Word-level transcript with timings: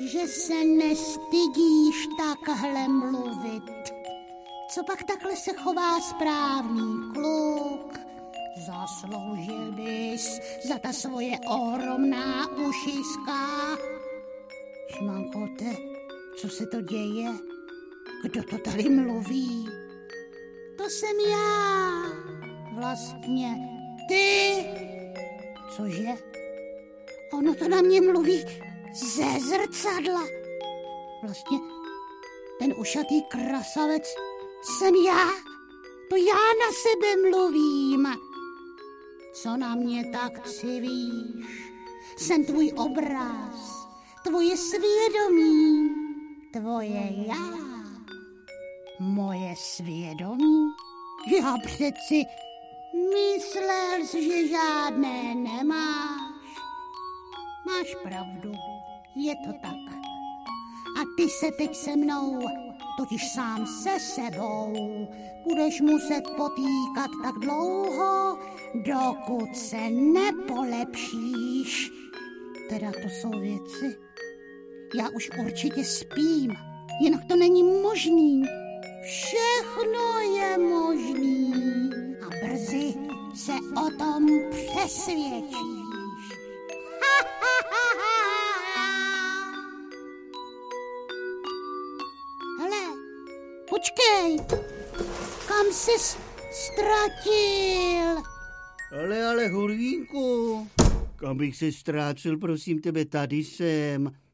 že 0.00 0.26
se 0.26 0.64
nestydíš 0.64 2.08
takhle 2.18 2.88
mluvit. 2.88 3.94
Co 4.70 4.84
pak 4.84 5.02
takhle 5.02 5.36
se 5.36 5.52
chová 5.52 6.00
správný 6.00 7.12
kluk? 7.14 7.98
Zasloužil 8.66 9.72
bys 9.72 10.40
za 10.68 10.78
ta 10.78 10.92
svoje 10.92 11.38
ohromná 11.46 12.48
ušiska. 12.50 13.48
Šmankote, 14.96 15.76
co 16.40 16.48
se 16.48 16.66
to 16.66 16.80
děje? 16.80 17.30
Kdo 18.22 18.42
to 18.42 18.58
tady 18.58 18.88
mluví? 18.88 19.68
To 20.78 20.84
jsem 20.90 21.16
já. 21.30 22.02
Vlastně 22.74 23.56
ty. 24.08 24.64
Cože? 25.76 26.08
Ono 27.32 27.54
to 27.54 27.68
na 27.68 27.80
mě 27.80 28.00
mluví 28.00 28.44
ze 28.94 29.40
zrcadla. 29.40 30.22
Vlastně 31.22 31.58
ten 32.58 32.74
ušatý 32.76 33.22
krasavec 33.22 34.14
jsem 34.62 34.94
já. 34.94 35.28
To 36.10 36.16
já 36.16 36.34
na 36.34 36.72
sebe 36.82 37.30
mluvím. 37.30 38.06
Co 39.34 39.56
na 39.56 39.74
mě 39.74 40.04
tak 40.12 40.48
civíš? 40.48 41.46
Jsem 42.16 42.44
tvůj 42.44 42.72
obraz, 42.76 43.88
tvoje 44.24 44.56
svědomí, 44.56 45.90
tvoje 46.52 47.12
já. 47.26 47.58
Moje 49.00 49.54
svědomí? 49.56 50.70
Já 51.42 51.56
přeci 51.64 52.24
myslel 53.14 54.06
že 54.12 54.48
žádné 54.48 55.34
nemáš. 55.34 56.13
Máš 57.74 57.94
pravdu, 58.02 58.52
je 59.16 59.36
to 59.36 59.52
tak. 59.62 59.94
A 60.98 61.00
ty 61.16 61.28
se 61.28 61.46
teď 61.58 61.76
se 61.76 61.96
mnou, 61.96 62.48
totiž 62.96 63.32
sám 63.32 63.66
se 63.66 64.00
sebou, 64.00 65.08
budeš 65.44 65.80
muset 65.80 66.22
potýkat 66.36 67.10
tak 67.22 67.38
dlouho, 67.38 68.38
dokud 68.74 69.56
se 69.56 69.90
nepolepšíš. 69.90 71.92
Teda 72.68 72.92
to 72.92 73.08
jsou 73.08 73.40
věci. 73.40 73.98
Já 74.94 75.08
už 75.08 75.30
určitě 75.46 75.84
spím, 75.84 76.54
jinak 77.00 77.24
to 77.24 77.36
není 77.36 77.62
možný. 77.62 78.42
Všechno 79.04 80.18
je 80.36 80.58
možný 80.58 81.52
a 82.26 82.46
brzy 82.46 82.94
se 83.34 83.52
o 83.86 83.90
tom 83.98 84.28
přesvědčíš. 84.50 85.83
Počkej, 93.74 94.38
kam 95.48 95.66
jsi 95.72 96.16
ztratil? 96.52 98.22
Ale, 99.00 99.24
ale, 99.26 99.48
Hurvínku, 99.48 100.68
kam 101.16 101.36
bych 101.36 101.56
se 101.56 101.72
ztrácel, 101.72 102.38
prosím 102.38 102.80
tebe, 102.80 103.04
tady 103.04 103.36
jsem. 103.36 104.14